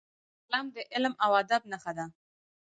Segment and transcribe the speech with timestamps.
[0.49, 2.05] قلم د علم او ادب نښه ده